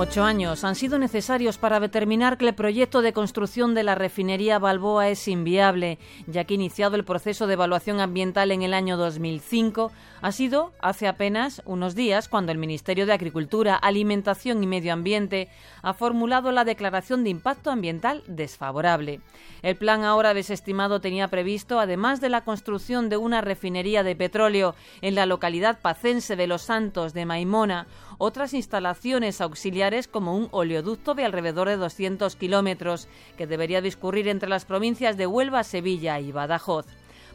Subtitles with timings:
[0.00, 4.60] Ocho años han sido necesarios para determinar que el proyecto de construcción de la refinería
[4.60, 5.98] Balboa es inviable,
[6.28, 9.90] ya que iniciado el proceso de evaluación ambiental en el año 2005,
[10.22, 15.48] ha sido hace apenas unos días cuando el Ministerio de Agricultura, Alimentación y Medio Ambiente
[15.82, 19.20] ha formulado la declaración de impacto ambiental desfavorable.
[19.62, 24.76] El plan ahora desestimado tenía previsto, además de la construcción de una refinería de petróleo
[25.02, 31.14] en la localidad pacense de Los Santos de Maimona, otras instalaciones auxiliares como un oleoducto
[31.14, 36.30] de alrededor de 200 kilómetros que debería discurrir entre las provincias de Huelva, Sevilla y
[36.30, 36.86] Badajoz.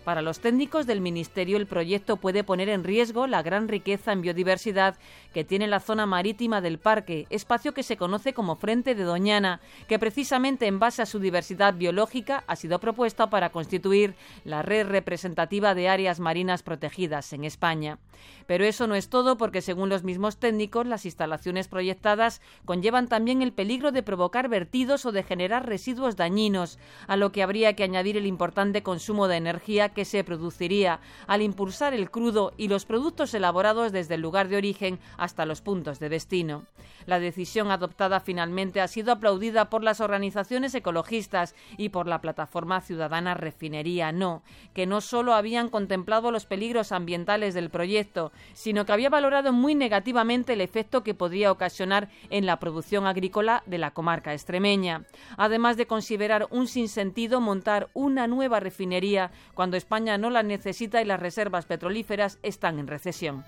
[0.04, 4.22] Para los técnicos del Ministerio, el proyecto puede poner en riesgo la gran riqueza en
[4.22, 4.98] biodiversidad
[5.34, 9.62] que tiene la zona marítima del parque, espacio que se conoce como Frente de Doñana,
[9.88, 14.88] que precisamente en base a su diversidad biológica ha sido propuesta para constituir la red
[14.88, 17.98] representativa de áreas marinas protegidas en España.
[18.46, 23.42] Pero eso no es todo porque, según los mismos técnicos, las instalaciones proyectadas conllevan también
[23.42, 27.84] el peligro de provocar vertidos o de generar residuos dañinos, a lo que habría que
[27.84, 32.86] añadir el importante consumo de energía que se produciría al impulsar el crudo y los
[32.86, 36.66] productos elaborados desde el lugar de origen hasta los puntos de destino.
[37.06, 42.82] La decisión adoptada finalmente ha sido aplaudida por las organizaciones ecologistas y por la plataforma
[42.82, 44.42] ciudadana Refinería No,
[44.74, 49.76] que no solo habían contemplado los peligros ambientales del proyecto, sino que había valorado muy
[49.76, 55.06] negativamente el efecto que podría ocasionar en la producción agrícola de la comarca extremeña,
[55.38, 61.06] además de considerar un sinsentido montar una nueva refinería cuando España no la necesita y
[61.06, 63.44] las reservas petrolíferas están en recesión.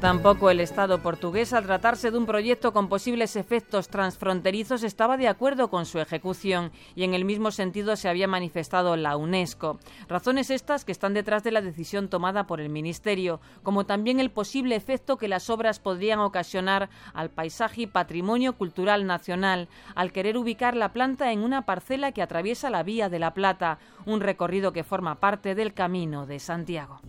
[0.00, 5.26] Tampoco el Estado portugués, al tratarse de un proyecto con posibles efectos transfronterizos, estaba de
[5.26, 9.80] acuerdo con su ejecución y en el mismo sentido se había manifestado la UNESCO.
[10.08, 14.30] Razones estas que están detrás de la decisión tomada por el Ministerio, como también el
[14.30, 19.66] posible efecto que las obras podrían ocasionar al paisaje y patrimonio cultural nacional,
[19.96, 23.80] al querer ubicar la planta en una parcela que atraviesa la Vía de la Plata,
[24.06, 27.00] un recorrido que forma parte del Camino de Santiago.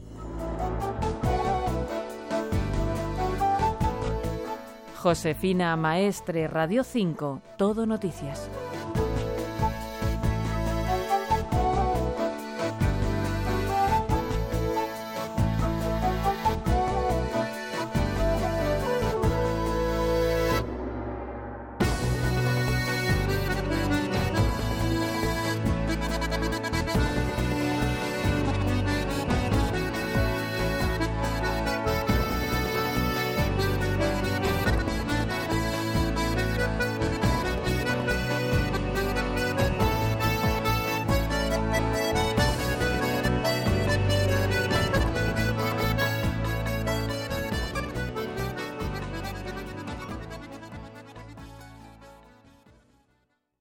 [5.01, 8.49] Josefina Maestre, Radio 5, Todo Noticias.